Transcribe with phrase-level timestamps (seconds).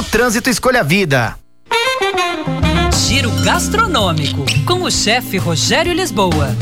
[0.00, 1.36] No trânsito escolha a vida.
[3.06, 6.56] Giro gastronômico com o chefe Rogério Lisboa.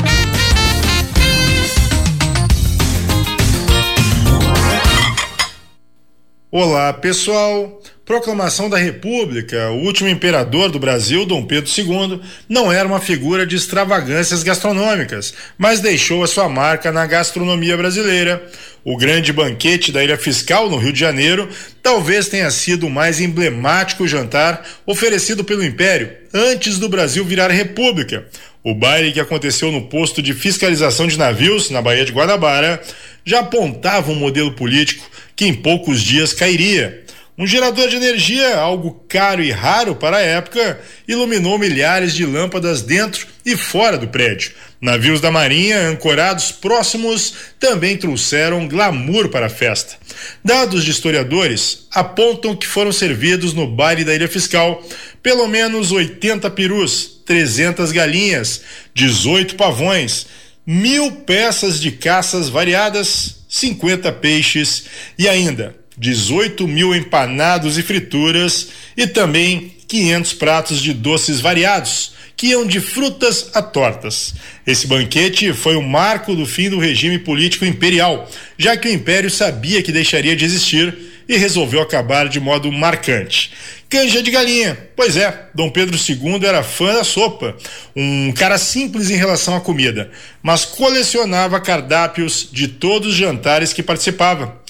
[6.51, 7.79] Olá, pessoal.
[8.03, 13.45] Proclamação da República, o último imperador do Brasil, Dom Pedro II, não era uma figura
[13.45, 18.43] de extravagâncias gastronômicas, mas deixou a sua marca na gastronomia brasileira.
[18.83, 21.47] O grande banquete da Ilha Fiscal, no Rio de Janeiro,
[21.83, 28.25] talvez tenha sido o mais emblemático jantar oferecido pelo Império antes do Brasil virar república.
[28.63, 32.81] O baile que aconteceu no posto de fiscalização de navios, na Baía de Guanabara,
[33.23, 35.07] já apontava um modelo político
[35.39, 37.01] que em poucos dias cairia.
[37.37, 42.81] Um gerador de energia, algo caro e raro para a época, iluminou milhares de lâmpadas
[42.81, 44.51] dentro e fora do prédio.
[44.81, 49.95] Navios da Marinha, ancorados próximos, também trouxeram glamour para a festa.
[50.43, 54.85] Dados de historiadores apontam que foram servidos no baile da Ilha Fiscal
[55.23, 58.61] pelo menos 80 perus, 300 galinhas,
[58.93, 60.27] 18 pavões,
[60.67, 64.85] mil peças de caças variadas, 50 peixes
[65.17, 72.47] e ainda 18 mil empanados e frituras e também 500 pratos de doces variados, que
[72.47, 74.33] iam de frutas a tortas.
[74.65, 79.29] Esse banquete foi o marco do fim do regime político imperial, já que o império
[79.29, 80.97] sabia que deixaria de existir
[81.27, 83.51] e resolveu acabar de modo marcante.
[83.89, 84.77] Canja de galinha.
[84.95, 87.57] Pois é, Dom Pedro II era fã da sopa,
[87.95, 90.11] um cara simples em relação à comida,
[90.43, 94.61] mas colecionava cardápios de todos os jantares que participava.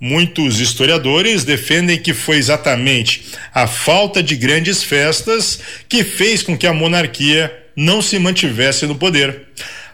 [0.00, 6.68] Muitos historiadores defendem que foi exatamente a falta de grandes festas que fez com que
[6.68, 9.48] a monarquia não se mantivesse no poder.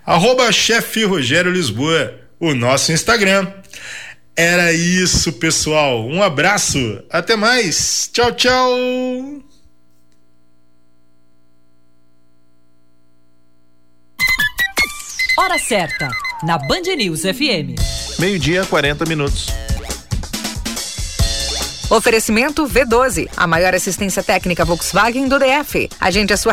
[0.04, 3.50] Arroba chefe Rogério Lisboa, o nosso Instagram.
[4.36, 6.04] Era isso, pessoal.
[6.06, 6.78] Um abraço.
[7.08, 8.10] Até mais.
[8.12, 8.74] Tchau, tchau.
[15.36, 16.08] Hora certa,
[16.42, 17.78] na Band News FM.
[18.18, 19.48] Meio-dia, 40 minutos.
[21.90, 25.88] Oferecimento V12, a maior assistência técnica Volkswagen do DF.
[26.00, 26.52] Agende a sua